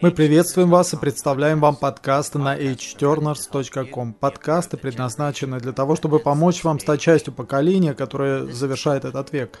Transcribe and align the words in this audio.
Мы 0.00 0.10
приветствуем 0.10 0.70
вас 0.70 0.92
и 0.94 0.96
представляем 0.96 1.60
вам 1.60 1.76
подкасты 1.76 2.38
на 2.38 2.56
hturners.com. 2.56 4.14
Подкасты 4.14 4.76
предназначены 4.76 5.58
для 5.60 5.72
того, 5.72 5.96
чтобы 5.96 6.18
помочь 6.18 6.62
вам 6.64 6.78
стать 6.78 7.00
частью 7.00 7.32
поколения, 7.32 7.94
которое 7.94 8.46
завершает 8.46 9.04
этот 9.04 9.32
век. 9.32 9.58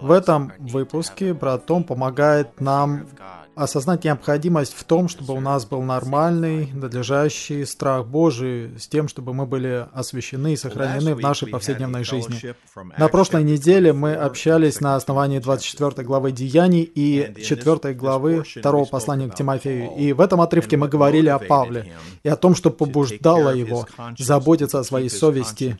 В 0.00 0.10
этом 0.10 0.52
выпуске 0.58 1.32
брат 1.34 1.66
Том 1.66 1.84
помогает 1.84 2.60
нам 2.60 3.06
осознать 3.54 4.04
необходимость 4.04 4.74
в 4.74 4.84
том, 4.84 5.08
чтобы 5.08 5.34
у 5.34 5.40
нас 5.40 5.64
был 5.64 5.82
нормальный, 5.82 6.72
надлежащий 6.72 7.64
страх 7.64 8.06
Божий, 8.06 8.78
с 8.78 8.88
тем, 8.88 9.08
чтобы 9.08 9.32
мы 9.32 9.46
были 9.46 9.86
освящены 9.92 10.54
и 10.54 10.56
сохранены 10.56 11.14
в 11.14 11.20
нашей 11.20 11.48
повседневной 11.48 12.04
жизни. 12.04 12.54
На 12.98 13.08
прошлой 13.08 13.44
неделе 13.44 13.92
мы 13.92 14.14
общались 14.14 14.80
на 14.80 14.96
основании 14.96 15.38
24 15.38 16.06
главы 16.06 16.32
Деяний 16.32 16.82
и 16.82 17.34
4 17.42 17.94
главы 17.94 18.13
2 18.18 18.84
послания 18.84 19.28
к 19.28 19.34
Тимофею. 19.34 19.92
И 19.96 20.12
в 20.12 20.20
этом 20.20 20.40
отрывке 20.40 20.76
мы 20.76 20.88
говорили 20.88 21.28
о 21.28 21.38
Павле 21.38 21.92
и 22.22 22.28
о 22.28 22.36
том, 22.36 22.54
что 22.54 22.70
побуждало 22.70 23.50
его 23.50 23.86
заботиться 24.18 24.78
о 24.78 24.84
своей 24.84 25.10
совести 25.10 25.76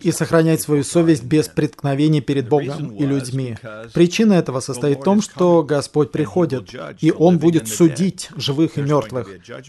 и 0.00 0.12
сохранять 0.12 0.62
свою 0.62 0.84
совесть 0.84 1.24
без 1.24 1.48
преткновений 1.48 2.20
перед 2.20 2.48
Богом 2.48 2.90
и 2.90 3.04
людьми. 3.06 3.56
Причина 3.94 4.34
этого 4.34 4.60
состоит 4.60 5.00
в 5.00 5.04
том, 5.04 5.20
что 5.22 5.62
Господь 5.62 6.12
приходит, 6.12 6.74
и 7.00 7.12
Он 7.12 7.38
будет 7.38 7.68
судить 7.68 8.30
живых 8.36 8.78
и 8.78 8.82
мертвых. 8.82 9.28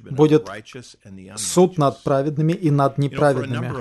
Будет 0.10 0.48
суд 1.36 1.78
над 1.78 2.04
праведными 2.04 2.54
и 2.54 2.72
над 2.72 2.98
неправедными. 2.98 3.74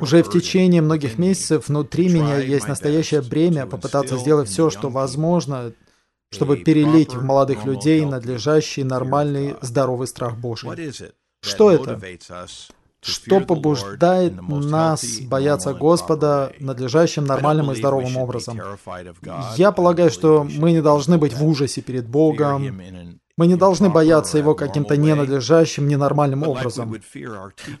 Уже 0.00 0.22
в 0.22 0.30
течение 0.30 0.82
многих 0.82 1.18
месяцев 1.18 1.68
внутри 1.68 2.08
меня 2.08 2.38
есть 2.38 2.68
настоящее 2.68 3.22
бремя 3.22 3.66
попытаться 3.66 4.16
сделать 4.16 4.48
все, 4.48 4.70
что 4.70 4.88
возможно, 4.88 5.72
чтобы 6.30 6.58
перелить 6.58 7.14
в 7.14 7.22
молодых 7.22 7.64
людей 7.64 8.04
надлежащий, 8.04 8.84
нормальный, 8.84 9.56
здоровый 9.62 10.06
страх 10.06 10.36
Божий. 10.36 10.92
Что 11.42 11.70
это? 11.70 12.00
Что 13.02 13.40
побуждает 13.40 14.34
нас 14.42 15.20
бояться 15.20 15.74
Господа 15.74 16.52
надлежащим, 16.58 17.24
нормальным 17.24 17.70
и 17.72 17.76
здоровым 17.76 18.16
образом? 18.16 18.60
Я 19.56 19.70
полагаю, 19.72 20.10
что 20.10 20.44
мы 20.44 20.72
не 20.72 20.82
должны 20.82 21.18
быть 21.18 21.34
в 21.34 21.46
ужасе 21.46 21.82
перед 21.82 22.08
Богом, 22.08 23.20
мы 23.36 23.46
не 23.46 23.56
должны 23.56 23.90
бояться 23.90 24.38
его 24.38 24.54
каким-то 24.54 24.96
ненадлежащим, 24.96 25.86
ненормальным 25.88 26.42
образом. 26.48 26.96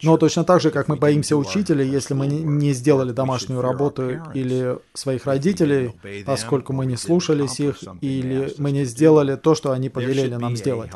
Но 0.02 0.16
точно 0.18 0.44
так 0.44 0.60
же, 0.60 0.70
как 0.70 0.88
мы 0.88 0.96
боимся 0.96 1.36
учителей, 1.36 1.88
если 1.88 2.12
мы 2.14 2.26
не 2.26 2.72
сделали 2.72 3.12
домашнюю 3.12 3.62
работу 3.62 4.22
или 4.34 4.78
своих 4.92 5.24
родителей, 5.26 5.94
поскольку 6.26 6.72
мы 6.74 6.84
не 6.84 6.96
слушались 6.96 7.58
их, 7.58 7.78
или 8.02 8.52
мы 8.58 8.70
не 8.70 8.84
сделали 8.84 9.36
то, 9.36 9.54
что 9.54 9.72
они 9.72 9.88
повелели 9.88 10.34
нам 10.34 10.56
сделать. 10.56 10.90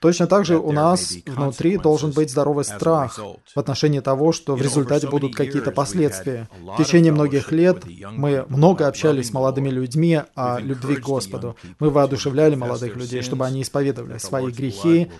Точно 0.00 0.26
так 0.26 0.44
же 0.44 0.58
у 0.58 0.72
нас 0.72 1.14
внутри 1.26 1.78
должен 1.78 2.10
быть 2.10 2.30
здоровый 2.30 2.64
страх 2.64 3.18
в 3.18 3.58
отношении 3.58 4.00
того, 4.00 4.32
что 4.32 4.54
в 4.54 4.60
результате 4.60 5.08
будут 5.08 5.34
какие-то 5.34 5.70
последствия. 5.70 6.48
В 6.60 6.76
течение 6.76 7.12
многих 7.12 7.52
лет 7.52 7.84
мы 8.12 8.44
много 8.48 8.86
общались 8.86 9.28
с 9.28 9.32
молодыми 9.32 9.70
людьми 9.70 10.20
о 10.34 10.58
любви 10.60 10.96
к 10.96 11.00
Господу. 11.00 11.56
Мы 11.78 11.88
воодушевляли 11.88 12.54
молодых 12.54 12.96
людей 12.96 13.13
людей, 13.14 13.22
чтобы 13.22 13.46
они 13.46 13.62
исповедовали 13.62 14.18
свои 14.18 14.50
грехи 14.50 15.10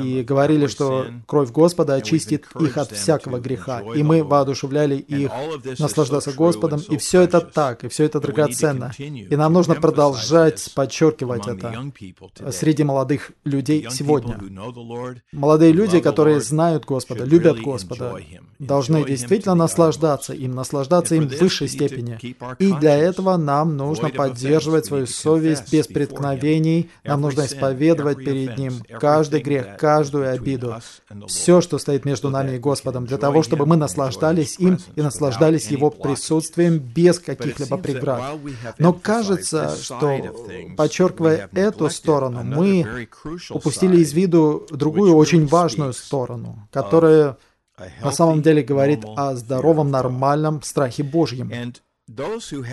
и 0.00 0.22
говорили, 0.22 0.66
что 0.66 1.06
кровь 1.26 1.50
Господа 1.50 1.94
очистит 1.94 2.46
их 2.60 2.76
от 2.76 2.90
всякого 2.90 3.38
греха. 3.38 3.82
И 3.94 4.02
мы 4.02 4.22
воодушевляли 4.24 4.96
их 4.96 5.30
наслаждаться 5.78 6.32
Господом. 6.32 6.80
И 6.88 6.96
все 6.96 7.22
это 7.22 7.40
так, 7.40 7.84
и 7.84 7.88
все 7.88 8.04
это 8.04 8.20
драгоценно. 8.20 8.92
И 8.98 9.36
нам 9.36 9.52
нужно 9.52 9.74
продолжать 9.74 10.70
подчеркивать 10.74 11.46
это 11.46 11.92
среди 12.50 12.84
молодых 12.84 13.32
людей 13.44 13.86
сегодня. 13.90 14.38
Молодые 15.32 15.72
люди, 15.72 16.00
которые 16.00 16.40
знают 16.40 16.84
Господа, 16.84 17.24
любят 17.24 17.60
Господа, 17.60 18.16
должны 18.58 19.04
действительно 19.04 19.54
наслаждаться 19.54 20.32
им, 20.32 20.54
наслаждаться 20.54 21.14
им 21.14 21.28
в 21.28 21.38
высшей 21.40 21.68
степени. 21.68 22.18
И 22.58 22.72
для 22.72 22.96
этого 22.96 23.36
нам 23.36 23.76
нужно 23.76 24.08
поддерживать 24.10 24.86
свою 24.86 25.06
совесть 25.06 25.72
без 25.72 25.86
преткновений, 25.86 26.90
нам 27.04 27.19
нам 27.20 27.30
нужно 27.30 27.46
исповедовать 27.46 28.18
перед 28.18 28.56
Ним 28.58 28.82
каждый 28.98 29.40
грех, 29.42 29.76
каждую 29.76 30.32
обиду, 30.32 30.76
все, 31.26 31.60
что 31.60 31.78
стоит 31.78 32.04
между 32.04 32.30
нами 32.30 32.56
и 32.56 32.58
Господом, 32.58 33.06
для 33.06 33.18
того, 33.18 33.42
чтобы 33.42 33.66
мы 33.66 33.76
наслаждались 33.76 34.58
им 34.58 34.78
и 34.96 35.02
наслаждались 35.02 35.68
Его 35.68 35.90
присутствием 35.90 36.78
без 36.78 37.18
каких-либо 37.18 37.76
преград. 37.76 38.38
Но 38.78 38.92
кажется, 38.92 39.76
что, 39.76 40.18
подчеркивая 40.76 41.48
эту 41.52 41.90
сторону, 41.90 42.42
мы 42.42 43.08
упустили 43.50 43.98
из 43.98 44.12
виду 44.12 44.66
другую 44.70 45.14
очень 45.14 45.46
важную 45.46 45.92
сторону, 45.92 46.68
которая 46.72 47.36
на 48.02 48.12
самом 48.12 48.42
деле 48.42 48.62
говорит 48.62 49.04
о 49.04 49.34
здоровом, 49.34 49.90
нормальном 49.90 50.62
страхе 50.62 51.02
Божьем. 51.02 51.50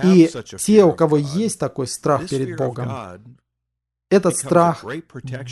И 0.03 0.29
те, 0.58 0.84
у 0.84 0.94
кого 0.94 1.18
есть 1.18 1.59
такой 1.59 1.88
страх 1.88 2.28
перед 2.28 2.58
Богом, 2.58 2.91
этот 4.09 4.38
страх 4.38 4.85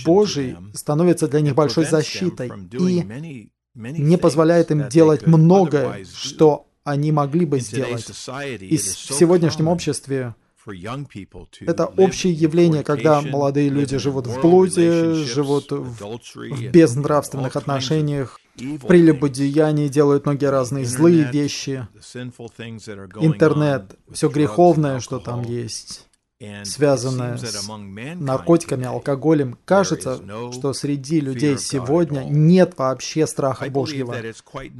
Божий 0.05 0.57
становится 0.73 1.27
для 1.27 1.41
них 1.41 1.55
большой 1.55 1.85
защитой 1.85 2.51
и 2.71 3.49
не 3.73 4.17
позволяет 4.17 4.71
им 4.71 4.87
делать 4.87 5.27
многое, 5.27 6.05
что 6.05 6.67
они 6.83 7.11
могли 7.11 7.45
бы 7.45 7.59
сделать. 7.59 8.09
И 8.59 8.77
в 8.77 8.81
сегодняшнем 8.81 9.67
обществе 9.67 10.35
это 11.59 11.85
общее 11.85 12.33
явление, 12.33 12.83
когда 12.83 13.21
молодые 13.21 13.69
люди 13.69 13.97
живут 13.97 14.25
в 14.25 14.41
блуде, 14.41 15.13
живут 15.13 15.71
в 15.71 16.71
безнравственных 16.71 17.55
отношениях, 17.55 18.39
в 18.55 18.87
прелюбодеянии 18.87 19.89
делают 19.89 20.25
многие 20.25 20.49
разные 20.49 20.85
злые 20.85 21.29
вещи. 21.31 21.87
Интернет, 23.19 23.95
все 24.11 24.29
греховное, 24.29 24.99
что 25.01 25.19
там 25.19 25.43
есть 25.43 26.07
связанное 26.63 27.37
с 27.37 27.67
наркотиками, 28.15 28.85
алкоголем. 28.85 29.57
Кажется, 29.65 30.19
что 30.51 30.73
среди 30.73 31.21
людей 31.21 31.57
сегодня 31.57 32.25
нет 32.25 32.77
вообще 32.77 33.25
страха 33.27 33.69
Божьего. 33.69 34.15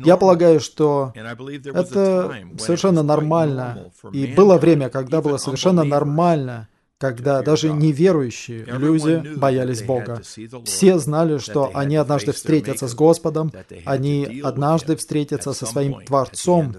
Я 0.03 0.17
полагаю, 0.17 0.59
что 0.59 1.13
это 1.15 2.35
совершенно 2.57 3.03
нормально. 3.03 3.91
И 4.11 4.27
было 4.27 4.57
время, 4.57 4.89
когда 4.89 5.21
было 5.21 5.37
совершенно 5.37 5.83
нормально 5.83 6.67
когда 6.97 7.41
даже 7.41 7.71
неверующие 7.71 8.63
люди 8.65 9.35
боялись 9.35 9.83
Бога. 9.83 10.21
Все 10.63 10.97
знали, 10.97 11.37
что 11.39 11.71
они 11.73 11.97
однажды 11.97 12.31
встретятся 12.31 12.87
с 12.87 12.95
Господом, 12.95 13.51
они 13.85 14.41
однажды 14.43 14.95
встретятся 14.95 15.53
со 15.53 15.65
своим 15.65 16.05
Творцом, 16.05 16.75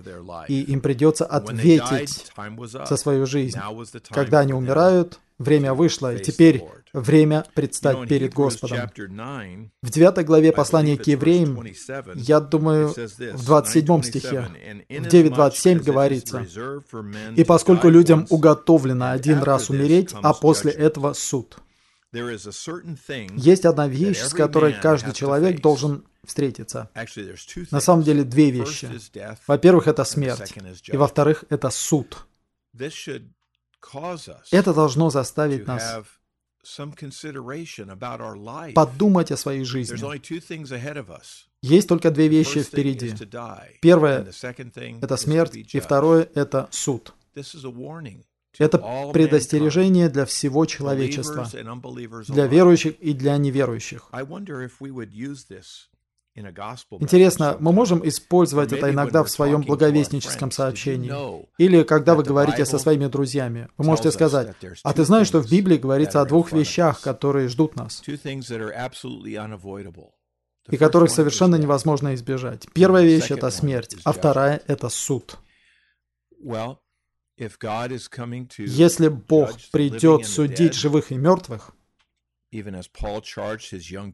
и 0.48 0.62
им 0.62 0.80
придется 0.80 1.26
ответить 1.26 2.32
за 2.88 2.96
свою 2.96 3.26
жизнь. 3.26 3.58
Когда 4.10 4.40
они 4.40 4.54
умирают, 4.54 5.18
время 5.38 5.74
вышло, 5.74 6.14
и 6.14 6.22
теперь 6.22 6.64
время 6.96 7.44
предстать 7.54 8.08
перед 8.08 8.32
Господом. 8.32 8.90
В 9.82 9.90
9 9.90 10.24
главе 10.24 10.52
послания 10.52 10.96
к 10.96 11.06
евреям, 11.06 11.64
я 12.14 12.40
думаю, 12.40 12.88
в 12.88 13.44
27 13.44 14.02
стихе, 14.02 14.48
в 14.88 15.06
9.27 15.06 15.82
говорится, 15.82 16.46
«И 17.36 17.44
поскольку 17.44 17.88
людям 17.88 18.26
уготовлено 18.30 19.10
один 19.10 19.42
раз 19.42 19.70
умереть, 19.70 20.14
а 20.14 20.32
после 20.32 20.72
этого 20.72 21.12
суд». 21.12 21.58
Есть 22.12 23.64
одна 23.66 23.88
вещь, 23.88 24.18
с 24.18 24.32
которой 24.32 24.72
каждый 24.72 25.12
человек 25.12 25.60
должен 25.60 26.04
встретиться. 26.24 26.90
На 27.70 27.80
самом 27.80 28.02
деле 28.04 28.24
две 28.24 28.50
вещи. 28.50 28.88
Во-первых, 29.46 29.86
это 29.86 30.04
смерть, 30.04 30.54
и 30.86 30.96
во-вторых, 30.96 31.44
это 31.50 31.68
суд. 31.70 32.26
Это 34.50 34.74
должно 34.74 35.10
заставить 35.10 35.66
нас 35.66 36.02
подумать 38.74 39.30
о 39.32 39.36
своей 39.36 39.64
жизни. 39.64 39.96
Есть 41.62 41.88
только 41.88 42.10
две 42.10 42.28
вещи 42.28 42.62
впереди. 42.62 43.14
Первое— 43.80 44.26
это 45.02 45.16
смерть, 45.16 45.54
и 45.74 45.80
второе— 45.80 46.28
это 46.34 46.68
суд. 46.70 47.14
Это 48.58 48.78
предостережение 49.12 50.08
для 50.08 50.24
всего 50.24 50.64
человечества, 50.64 51.46
для 52.28 52.46
верующих 52.46 52.94
и 53.00 53.12
для 53.12 53.36
неверующих. 53.36 54.08
Интересно, 57.00 57.56
мы 57.60 57.72
можем 57.72 58.06
использовать 58.06 58.72
это 58.72 58.90
иногда 58.90 59.24
в 59.24 59.30
своем 59.30 59.62
благовестническом 59.62 60.50
сообщении? 60.50 61.10
Или 61.58 61.82
когда 61.82 62.14
вы 62.14 62.22
говорите 62.22 62.64
со 62.66 62.78
своими 62.78 63.06
друзьями, 63.06 63.68
вы 63.78 63.84
можете 63.86 64.10
сказать, 64.10 64.54
а 64.82 64.92
ты 64.92 65.04
знаешь, 65.04 65.26
что 65.26 65.40
в 65.40 65.50
Библии 65.50 65.76
говорится 65.76 66.20
о 66.20 66.26
двух 66.26 66.52
вещах, 66.52 67.00
которые 67.00 67.48
ждут 67.48 67.76
нас, 67.76 68.02
и 70.68 70.76
которых 70.76 71.10
совершенно 71.10 71.56
невозможно 71.56 72.14
избежать. 72.14 72.66
Первая 72.74 73.04
вещь— 73.04 73.30
это 73.30 73.50
смерть, 73.50 73.96
а 74.04 74.12
вторая— 74.12 74.60
это 74.66 74.88
суд. 74.88 75.38
Если 78.58 79.08
Бог 79.08 79.50
придет 79.70 80.26
судить 80.26 80.74
живых 80.74 81.12
и 81.12 81.16
мертвых, 81.16 81.70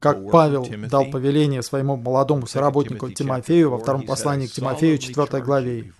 как 0.01 0.31
Павел 0.31 0.67
дал 0.89 1.07
повеление 1.11 1.63
своему 1.63 1.97
молодому 1.97 2.47
соработнику 2.47 3.11
Тимофею 3.11 3.71
во 3.71 3.79
втором 3.79 4.03
послании 4.07 4.47
к 4.47 4.53
Тимофею, 4.53 4.99
4 4.99 5.43
главе, 5.43 5.93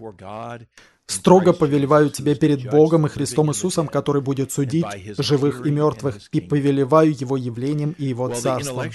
«Строго 1.07 1.53
повелеваю 1.53 2.11
тебе 2.11 2.35
перед 2.35 2.71
Богом 2.71 3.07
и 3.07 3.11
Христом 3.11 3.51
Иисусом, 3.51 3.89
который 3.89 4.23
будет 4.23 4.53
судить 4.53 4.87
живых 5.19 5.67
и 5.67 5.71
мертвых, 5.71 6.29
и 6.33 6.41
повелеваю 6.41 7.11
Его 7.11 7.37
явлением 7.37 7.95
и 7.99 8.07
Его 8.07 8.29
царством». 8.29 8.87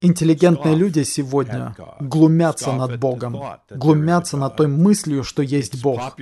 Интеллигентные 0.00 0.74
люди 0.74 1.04
сегодня 1.04 1.76
глумятся 2.00 2.72
над 2.72 2.98
Богом, 2.98 3.40
глумятся 3.70 4.36
над 4.36 4.56
той 4.56 4.66
мыслью, 4.66 5.22
что 5.22 5.42
есть 5.42 5.82
Бог. 5.82 6.16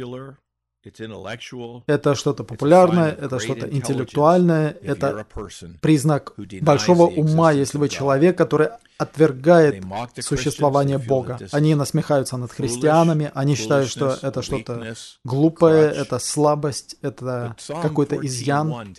Это 1.86 2.14
что-то 2.14 2.44
популярное, 2.44 3.10
это 3.10 3.38
что-то 3.38 3.68
интеллектуальное, 3.68 4.76
это 4.82 5.26
признак 5.80 6.34
большого 6.62 7.06
ума, 7.06 7.52
если 7.52 7.78
вы 7.78 7.88
человек, 7.88 8.38
который 8.38 8.68
отвергает 8.98 9.84
существование 10.20 10.98
Бога. 10.98 11.38
Они 11.52 11.74
насмехаются 11.74 12.36
над 12.36 12.52
христианами, 12.52 13.30
они 13.34 13.54
считают, 13.56 13.88
что 13.88 14.18
это 14.22 14.42
что-то 14.42 14.94
глупое, 15.24 15.90
это 15.90 16.18
слабость, 16.18 16.96
это 17.02 17.56
какой-то 17.82 18.16
изъян. 18.26 18.94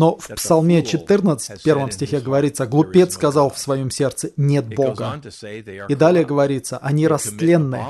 Но 0.00 0.16
в 0.16 0.28
Псалме 0.28 0.82
14, 0.82 1.62
первом 1.62 1.90
стихе 1.90 2.20
говорится, 2.20 2.66
«Глупец 2.66 3.12
сказал 3.12 3.50
в 3.50 3.58
своем 3.58 3.90
сердце, 3.90 4.30
нет 4.38 4.74
Бога». 4.74 5.20
И 5.90 5.94
далее 5.94 6.24
говорится, 6.24 6.78
«Они 6.78 7.06
растленные, 7.06 7.86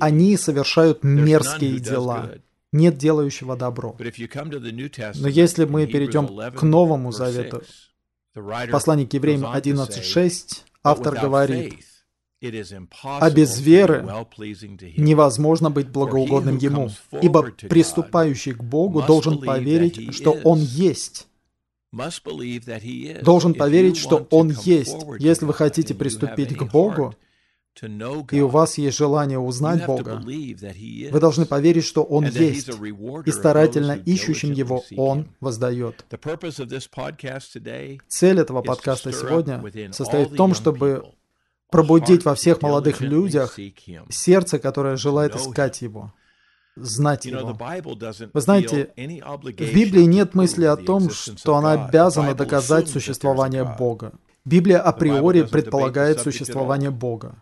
они 0.00 0.36
совершают 0.36 1.04
мерзкие 1.04 1.78
дела, 1.78 2.32
нет 2.72 2.98
делающего 2.98 3.56
добро». 3.56 3.96
Но 3.96 5.28
если 5.28 5.64
мы 5.64 5.86
перейдем 5.86 6.26
к 6.26 6.62
Новому 6.62 7.12
Завету, 7.12 7.62
послание 8.72 9.06
к 9.06 9.12
евреям 9.12 9.44
11.6, 9.44 10.62
автор 10.82 11.14
говорит, 11.14 11.74
а 13.04 13.30
без 13.30 13.60
веры 13.60 14.04
невозможно 14.96 15.70
быть 15.70 15.88
благоугодным 15.88 16.58
Ему, 16.58 16.90
ибо 17.22 17.52
приступающий 17.68 18.54
к 18.54 18.64
Богу 18.64 19.02
должен 19.02 19.38
поверить, 19.38 20.12
что 20.12 20.32
Он 20.42 20.58
есть, 20.58 21.28
должен 23.22 23.54
поверить, 23.54 23.96
что 23.96 24.26
Он 24.30 24.50
есть. 24.50 24.96
Если 25.18 25.44
вы 25.44 25.54
хотите 25.54 25.94
приступить 25.94 26.56
к 26.56 26.62
Богу, 26.64 27.14
и 28.30 28.40
у 28.40 28.48
вас 28.48 28.78
есть 28.78 28.96
желание 28.96 29.38
узнать 29.38 29.84
Бога, 29.84 30.22
вы 30.24 31.20
должны 31.20 31.44
поверить, 31.44 31.84
что 31.84 32.04
Он 32.04 32.26
есть, 32.26 32.70
и 33.24 33.30
старательно 33.32 33.92
ищущим 33.92 34.52
Его 34.52 34.84
Он 34.96 35.28
воздает. 35.40 36.04
Цель 38.08 38.38
этого 38.38 38.62
подкаста 38.62 39.12
сегодня 39.12 39.92
состоит 39.92 40.30
в 40.30 40.36
том, 40.36 40.54
чтобы 40.54 41.04
пробудить 41.70 42.24
во 42.24 42.34
всех 42.34 42.62
молодых 42.62 43.00
людях 43.00 43.58
сердце, 44.08 44.58
которое 44.58 44.96
желает 44.96 45.34
искать 45.34 45.82
Его 45.82 46.12
знать 46.76 47.26
его. 47.26 47.56
Вы 48.32 48.40
знаете, 48.40 48.90
в 48.96 49.74
Библии 49.74 50.02
нет 50.04 50.34
мысли 50.34 50.64
о 50.64 50.76
том, 50.76 51.10
что 51.10 51.56
она 51.56 51.72
обязана 51.72 52.34
доказать 52.34 52.88
существование 52.88 53.64
Бога. 53.78 54.12
Библия 54.44 54.80
априори 54.80 55.42
предполагает 55.42 56.20
существование 56.20 56.90
Бога. 56.90 57.36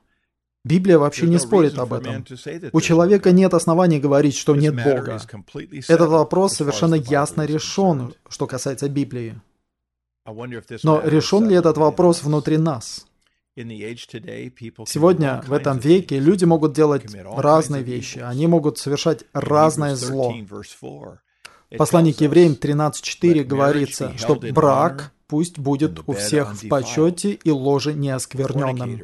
Библия 0.65 0.97
вообще 0.97 1.27
не 1.27 1.39
спорит 1.39 1.77
об 1.79 1.93
этом. 1.93 2.25
У 2.73 2.81
человека 2.81 3.33
нет 3.33 3.53
оснований 3.53 3.99
говорить, 3.99 4.37
что 4.37 4.55
нет 4.55 4.77
Бога. 4.77 5.21
Этот 5.89 6.09
вопрос 6.09 6.55
совершенно 6.55 6.95
ясно 6.95 7.45
решен, 7.45 8.15
что 8.29 8.47
касается 8.47 8.89
Библии. 8.89 9.41
Но 10.85 11.01
решен 11.05 11.49
ли 11.49 11.57
этот 11.57 11.79
вопрос 11.79 12.23
внутри 12.23 12.59
нас? 12.59 13.07
Сегодня, 13.55 15.43
в 15.47 15.53
этом 15.53 15.79
веке, 15.79 16.19
люди 16.19 16.45
могут 16.45 16.73
делать 16.73 17.05
разные 17.37 17.83
вещи. 17.83 18.19
Они 18.19 18.47
могут 18.47 18.79
совершать 18.79 19.25
разное 19.33 19.95
зло. 19.95 20.35
В 21.71 21.77
послании 21.77 22.13
к 22.13 22.21
евреям 22.21 22.53
13.4 22.53 23.45
говорится, 23.45 24.17
что 24.17 24.37
брак 24.37 25.13
пусть 25.27 25.59
будет 25.59 26.07
у 26.07 26.13
всех 26.13 26.55
в 26.55 26.69
почете 26.69 27.33
и 27.33 27.51
ложе 27.51 27.95
неоскверненным. 27.95 29.01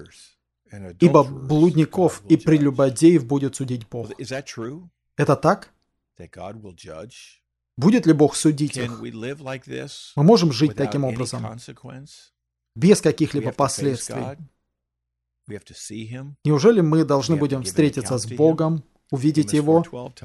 Ибо 1.01 1.25
блудников 1.25 2.23
и 2.29 2.37
прелюбодеев 2.37 3.27
будет 3.27 3.57
судить 3.57 3.89
Бог. 3.89 4.11
Это 5.17 5.37
так? 5.37 5.71
Будет 7.77 8.07
ли 8.07 8.13
Бог 8.13 8.35
судить 8.35 8.77
их? 8.77 9.01
Мы 10.17 10.23
можем 10.23 10.53
жить 10.53 10.75
таким 10.75 11.05
образом? 11.05 11.59
Без 12.79 13.01
каких-либо 13.01 13.53
последствий. 13.53 14.23
Неужели 16.45 16.81
мы 16.81 17.05
должны 17.05 17.37
будем 17.37 17.63
встретиться 17.63 18.19
с 18.19 18.27
Богом, 18.27 18.85
увидеть 19.11 19.53
Его 19.55 19.85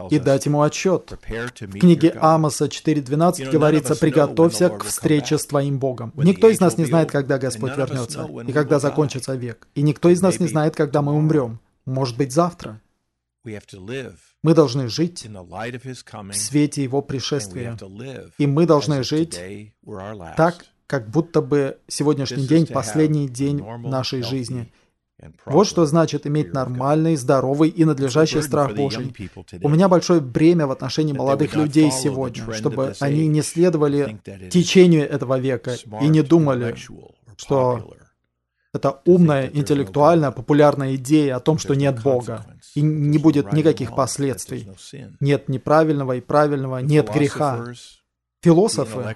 и 0.10 0.20
дать 0.20 0.46
Ему 0.46 0.62
отчет? 0.62 1.12
В 1.12 1.80
книге 1.80 2.12
Амоса 2.20 2.66
4.12 2.66 3.50
говорится, 3.50 3.96
«Приготовься 3.96 4.70
к 4.70 4.84
встрече 4.84 5.38
с 5.38 5.46
твоим 5.46 5.80
Богом». 5.80 6.14
Никто 6.16 6.50
из 6.50 6.60
нас 6.60 6.78
не 6.78 6.86
знает, 6.86 7.12
когда 7.12 7.40
Господь 7.40 7.76
вернется 7.76 8.30
и 8.48 8.52
когда 8.52 8.80
закончится 8.80 9.36
век. 9.36 9.68
И 9.76 9.82
никто 9.82 10.10
из 10.10 10.22
нас 10.22 10.40
не 10.40 10.48
знает, 10.48 10.76
когда 10.76 11.02
мы 11.02 11.14
умрем. 11.14 11.60
Может 11.86 12.18
быть, 12.18 12.32
завтра. 12.32 12.82
Мы 14.44 14.54
должны 14.54 14.88
жить 14.88 15.28
в 15.28 16.34
свете 16.34 16.84
Его 16.84 17.02
пришествия. 17.02 17.78
И 18.38 18.48
мы 18.48 18.66
должны 18.66 19.04
жить 19.04 19.40
так, 20.38 20.66
как 20.94 21.10
будто 21.10 21.42
бы 21.42 21.80
сегодняшний 21.88 22.46
день 22.46 22.68
последний 22.68 23.28
день 23.28 23.66
нашей 23.80 24.22
жизни. 24.22 24.72
Вот 25.44 25.66
что 25.66 25.88
значит 25.88 26.28
иметь 26.28 26.54
нормальный, 26.54 27.16
здоровый 27.16 27.70
и 27.70 27.84
надлежащий 27.84 28.44
страх 28.44 28.76
Божий. 28.76 29.12
У 29.64 29.70
меня 29.70 29.90
большое 29.90 30.22
бремя 30.22 30.68
в 30.68 30.72
отношении 30.72 31.14
молодых 31.14 31.56
людей 31.56 31.90
сегодня, 31.90 32.54
чтобы 32.54 32.94
они 33.00 33.26
не 33.26 33.42
следовали 33.42 34.20
течению 34.52 35.10
этого 35.10 35.40
века 35.40 35.78
и 36.00 36.08
не 36.10 36.22
думали, 36.22 36.76
что 37.38 37.92
это 38.72 39.02
умная, 39.06 39.50
интеллектуальная, 39.52 40.30
популярная 40.30 40.94
идея 40.94 41.38
о 41.38 41.40
том, 41.40 41.58
что 41.58 41.74
нет 41.74 42.04
Бога, 42.04 42.46
и 42.76 42.82
не 42.84 43.18
будет 43.18 43.52
никаких 43.52 43.96
последствий. 43.96 44.70
Нет 45.20 45.50
неправильного 45.50 46.18
и 46.18 46.22
правильного, 46.22 46.78
нет 46.78 47.10
греха. 47.12 47.66
Философы, 48.44 49.16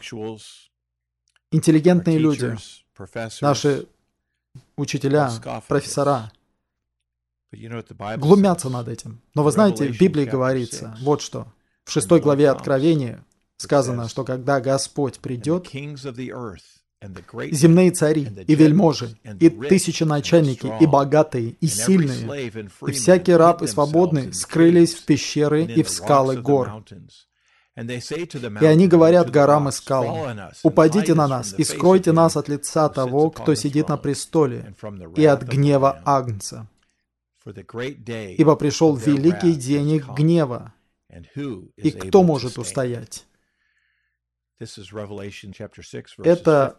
интеллигентные 1.51 2.17
люди, 2.17 2.55
наши 3.41 3.85
учителя, 4.75 5.31
профессора, 5.67 6.31
глумятся 8.17 8.69
над 8.69 8.87
этим. 8.87 9.21
Но 9.33 9.43
вы 9.43 9.51
знаете, 9.51 9.91
в 9.91 9.99
Библии 9.99 10.25
говорится 10.25 10.97
вот 11.01 11.21
что. 11.21 11.47
В 11.85 11.91
шестой 11.91 12.19
главе 12.19 12.49
Откровения 12.49 13.23
сказано, 13.57 14.09
что 14.09 14.23
когда 14.23 14.59
Господь 14.59 15.19
придет, 15.19 15.69
земные 17.51 17.91
цари 17.91 18.27
и 18.47 18.55
вельможи, 18.55 19.17
и 19.39 19.49
тысячи 19.49 20.03
начальники, 20.03 20.71
и 20.81 20.85
богатые, 20.85 21.55
и 21.61 21.67
сильные, 21.67 22.51
и 22.87 22.91
всякий 22.91 23.33
раб 23.33 23.61
и 23.61 23.67
свободный 23.67 24.33
скрылись 24.33 24.95
в 24.95 25.05
пещеры 25.05 25.63
и 25.63 25.83
в 25.83 25.89
скалы 25.89 26.37
гор. 26.37 26.83
И 27.77 28.65
они 28.65 28.87
говорят 28.87 29.29
горам 29.29 29.69
и 29.69 29.71
скалам, 29.71 30.51
«Упадите 30.63 31.13
на 31.13 31.27
нас 31.27 31.53
и 31.57 31.63
скройте 31.63 32.11
нас 32.11 32.35
от 32.35 32.49
лица 32.49 32.89
того, 32.89 33.29
кто 33.29 33.53
сидит 33.53 33.89
на 33.89 33.97
престоле, 33.97 34.73
и 35.15 35.25
от 35.25 35.43
гнева 35.43 36.01
Агнца. 36.03 36.67
Ибо 37.45 38.55
пришел 38.55 38.95
великий 38.95 39.53
день 39.53 39.91
их 39.91 40.09
гнева, 40.09 40.73
и 41.75 41.91
кто 41.91 42.23
может 42.23 42.57
устоять?» 42.57 43.25
Это 46.23 46.75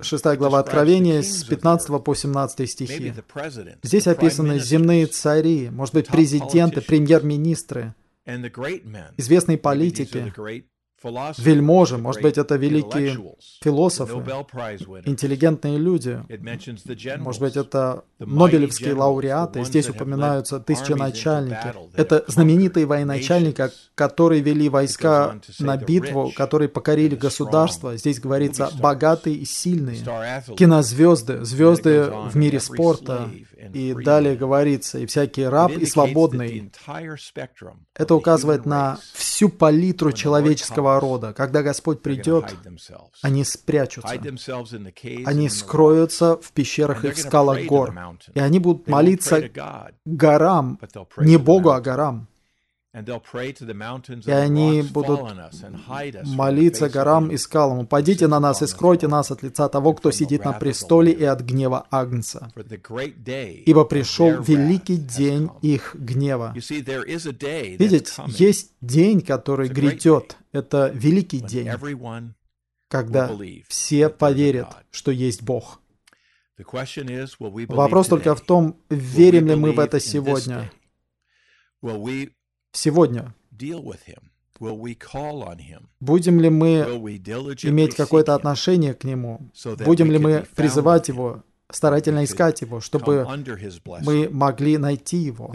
6 0.00 0.24
глава 0.36 0.58
Откровения 0.60 1.22
с 1.22 1.42
15 1.42 2.04
по 2.04 2.14
17 2.14 2.70
стихи. 2.70 3.14
Здесь 3.82 4.06
описаны 4.06 4.60
земные 4.60 5.06
цари, 5.06 5.70
может 5.70 5.94
быть, 5.94 6.06
президенты, 6.06 6.80
премьер-министры, 6.80 7.96
известные 9.16 9.58
политики, 9.58 10.32
вельможи, 11.38 11.96
может 11.96 12.22
быть, 12.22 12.38
это 12.38 12.56
великие 12.56 13.16
философы, 13.62 14.16
интеллигентные 15.04 15.78
люди, 15.78 16.20
может 17.18 17.40
быть, 17.40 17.56
это 17.56 18.04
Нобелевские 18.18 18.94
лауреаты, 18.94 19.64
здесь 19.64 19.88
упоминаются 19.88 20.58
тысячи 20.58 20.92
начальники. 20.92 21.72
Это 21.96 22.24
знаменитые 22.26 22.86
военачальники, 22.86 23.70
которые 23.94 24.42
вели 24.42 24.68
войска 24.68 25.40
на 25.60 25.76
битву, 25.76 26.32
которые 26.34 26.68
покорили 26.68 27.14
государство. 27.14 27.96
Здесь 27.96 28.18
говорится 28.18 28.70
богатые 28.80 29.36
и 29.36 29.44
сильные. 29.44 29.98
Кинозвезды, 30.56 31.44
звезды 31.44 32.10
в 32.10 32.36
мире 32.36 32.58
спорта, 32.58 33.30
И 33.72 33.92
далее 33.94 34.36
говорится, 34.36 34.98
и 34.98 35.06
всякий 35.06 35.44
раб, 35.44 35.72
и 35.72 35.84
свободный. 35.84 36.70
Это 37.94 38.14
указывает 38.14 38.66
на 38.66 38.98
всю 39.14 39.48
палитру 39.48 40.12
человеческого 40.12 41.00
рода. 41.00 41.32
Когда 41.32 41.62
Господь 41.62 42.00
придет, 42.02 42.54
они 43.22 43.44
спрячутся. 43.44 44.14
Они 45.24 45.48
скроются 45.48 46.36
в 46.36 46.52
пещерах 46.52 47.04
и 47.04 47.10
в 47.10 47.18
скалах 47.18 47.64
гор. 47.66 47.94
И 48.34 48.40
они 48.40 48.58
будут 48.58 48.86
молиться 48.88 49.42
горам, 50.04 50.78
не 51.18 51.36
Богу, 51.36 51.70
а 51.70 51.80
горам. 51.80 52.28
И 52.94 54.30
они 54.30 54.82
будут 54.82 55.20
молиться 56.24 56.88
горам 56.88 57.30
и 57.30 57.36
скалам, 57.36 57.80
«Упадите 57.80 58.26
на 58.28 58.40
нас 58.40 58.62
и 58.62 58.66
скройте 58.66 59.08
нас 59.08 59.30
от 59.30 59.42
лица 59.42 59.68
того, 59.68 59.92
кто 59.92 60.10
сидит 60.10 60.46
на 60.46 60.54
престоле 60.54 61.12
и 61.12 61.24
от 61.24 61.42
гнева 61.42 61.86
Агнца, 61.90 62.50
ибо 63.66 63.84
пришел 63.84 64.40
великий 64.40 64.96
день 64.96 65.50
их 65.60 65.94
гнева». 65.96 66.54
Видите, 66.54 68.12
есть 68.26 68.72
день, 68.80 69.20
который 69.20 69.68
грядет. 69.68 70.38
Это 70.52 70.90
великий 70.94 71.40
день, 71.40 71.70
когда 72.88 73.30
все 73.68 74.08
поверят, 74.08 74.74
что 74.90 75.10
есть 75.10 75.42
Бог. 75.42 75.82
Вопрос 77.68 78.08
только 78.08 78.34
в 78.34 78.40
том, 78.40 78.80
верим 78.88 79.46
ли 79.46 79.56
мы 79.56 79.72
в 79.72 79.78
это 79.78 80.00
сегодня 80.00 80.70
сегодня? 82.72 83.34
Будем 86.00 86.40
ли 86.40 86.50
мы 86.50 86.80
иметь 87.62 87.94
какое-то 87.94 88.34
отношение 88.34 88.94
к 88.94 89.04
Нему? 89.04 89.50
Будем 89.84 90.10
ли 90.10 90.18
мы 90.18 90.46
призывать 90.56 91.08
Его, 91.08 91.42
старательно 91.70 92.24
искать 92.24 92.60
Его, 92.62 92.80
чтобы 92.80 93.26
мы 94.04 94.28
могли 94.30 94.78
найти 94.78 95.18
Его 95.18 95.52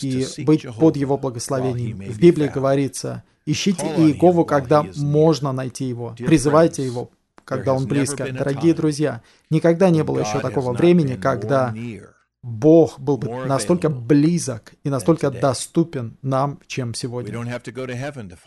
и 0.00 0.44
быть 0.44 0.66
под 0.78 0.96
Его 0.96 1.18
благословением? 1.18 1.98
В 1.98 2.18
Библии 2.18 2.48
говорится, 2.48 3.24
ищите 3.46 3.86
Иегову, 3.86 4.44
когда 4.44 4.86
можно 4.96 5.52
найти 5.52 5.84
Его, 5.84 6.14
призывайте 6.16 6.84
Его, 6.84 7.10
когда 7.44 7.74
Он 7.74 7.86
близко. 7.86 8.30
Дорогие 8.32 8.72
друзья, 8.74 9.20
никогда 9.50 9.90
не 9.90 10.02
было 10.02 10.20
еще 10.20 10.40
такого 10.40 10.72
времени, 10.72 11.14
когда 11.16 11.74
Бог 12.44 13.00
был 13.00 13.16
бы 13.16 13.46
настолько 13.46 13.88
близок 13.88 14.74
и 14.84 14.90
настолько 14.90 15.30
доступен 15.30 16.18
нам, 16.20 16.60
чем 16.66 16.92
сегодня. 16.92 17.32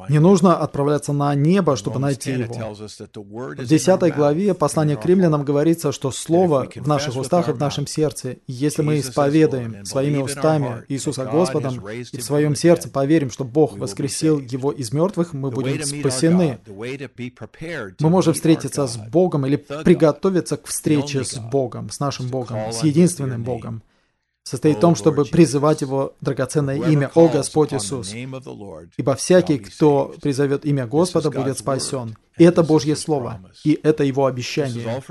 Не 0.09 0.19
нужно 0.19 0.57
отправляться 0.57 1.13
на 1.13 1.33
небо, 1.33 1.75
чтобы 1.75 1.99
найти 1.99 2.31
Его. 2.33 2.53
В 2.53 3.65
10 3.65 4.15
главе 4.15 4.53
послания 4.53 4.97
к 4.97 5.05
римлянам 5.05 5.43
говорится, 5.43 5.91
что 5.91 6.11
Слово 6.11 6.69
в 6.75 6.87
наших 6.87 7.15
устах 7.15 7.49
и 7.49 7.53
в 7.53 7.59
нашем 7.59 7.87
сердце. 7.87 8.37
если 8.45 8.83
мы 8.83 8.99
исповедаем 8.99 9.83
своими 9.83 10.17
устами 10.17 10.83
Иисуса 10.89 11.25
Господом 11.25 11.83
и 11.89 12.17
в 12.17 12.23
своем 12.23 12.55
сердце 12.55 12.89
поверим, 12.89 13.31
что 13.31 13.45
Бог 13.45 13.77
воскресил 13.79 14.39
Его 14.39 14.71
из 14.71 14.93
мертвых, 14.93 15.33
мы 15.33 15.49
будем 15.49 15.83
спасены. 15.83 16.59
Мы 16.67 18.09
можем 18.09 18.35
встретиться 18.35 18.85
с 18.85 18.95
Богом 18.95 19.47
или 19.47 19.55
приготовиться 19.55 20.57
к 20.57 20.67
встрече 20.67 21.23
с 21.23 21.39
Богом, 21.39 21.89
с 21.89 21.99
нашим 21.99 22.27
Богом, 22.27 22.71
с 22.71 22.83
единственным 22.83 23.43
Богом 23.43 23.81
состоит 24.47 24.77
в 24.77 24.79
том, 24.79 24.95
чтобы 24.95 25.25
призывать 25.25 25.81
Его 25.81 26.13
драгоценное 26.21 26.77
имя, 26.77 27.11
«О 27.15 27.27
Господь 27.27 27.73
Иисус». 27.73 28.13
Ибо 28.97 29.15
всякий, 29.15 29.59
кто 29.59 30.15
призовет 30.21 30.65
имя 30.65 30.87
Господа, 30.87 31.29
будет 31.29 31.57
спасен. 31.57 32.15
И 32.37 32.43
это 32.43 32.63
Божье 32.63 32.95
Слово, 32.95 33.41
и 33.65 33.79
это 33.83 34.03
Его 34.03 34.25
обещание. 34.25 35.01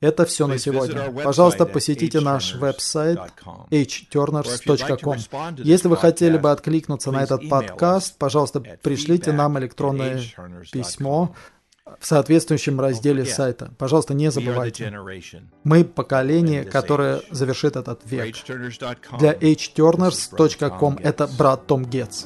Это 0.00 0.24
все 0.24 0.46
на 0.46 0.58
сегодня. 0.58 1.10
Пожалуйста, 1.12 1.66
посетите 1.66 2.20
наш 2.20 2.54
веб-сайт 2.54 3.18
hturners.com. 3.70 5.56
Если 5.58 5.88
вы 5.88 5.96
хотели 5.96 6.38
бы 6.38 6.50
откликнуться 6.50 7.12
на 7.12 7.22
этот 7.22 7.48
подкаст, 7.48 8.16
пожалуйста, 8.18 8.60
пришлите 8.60 9.32
нам 9.32 9.58
электронное 9.58 10.22
письмо 10.72 11.34
в 11.98 12.06
соответствующем 12.06 12.80
разделе 12.80 13.24
сайта. 13.24 13.70
Пожалуйста, 13.78 14.14
не 14.14 14.30
забывайте. 14.30 14.92
Мы 15.64 15.84
поколение, 15.84 16.64
которое 16.64 17.22
завершит 17.30 17.76
этот 17.76 18.02
век. 18.04 18.36
Для 19.18 19.32
hturners.com 19.32 20.98
это 21.02 21.26
брат 21.26 21.66
Том 21.66 21.84
Гетц. 21.84 22.24